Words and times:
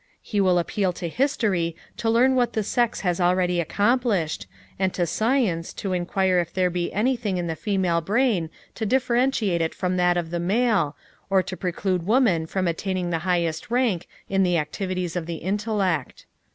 He 0.23 0.41
will 0.41 0.57
appeal 0.57 0.93
to 0.93 1.07
history 1.07 1.75
to 1.97 2.09
learn 2.09 2.33
what 2.33 2.53
the 2.53 2.63
sex 2.63 3.01
has 3.01 3.21
already 3.21 3.59
accomplished, 3.59 4.47
and 4.79 4.91
to 4.95 5.05
science 5.05 5.73
to 5.73 5.93
inquire 5.93 6.39
if 6.39 6.51
there 6.51 6.71
be 6.71 6.91
anything 6.91 7.37
in 7.37 7.45
the 7.45 7.55
female 7.55 8.01
brain 8.01 8.49
to 8.73 8.87
differentiate 8.87 9.61
it 9.61 9.75
from 9.75 9.97
that 9.97 10.17
of 10.17 10.31
the 10.31 10.39
male, 10.39 10.95
or 11.29 11.43
to 11.43 11.55
preclude 11.55 12.07
woman 12.07 12.47
from 12.47 12.67
attaining 12.67 13.11
the 13.11 13.19
highest 13.29 13.69
rank 13.69 14.07
in 14.27 14.41
the 14.41 14.57
activities 14.57 15.15
of 15.15 15.27
the 15.27 15.35
intellect. 15.35 16.25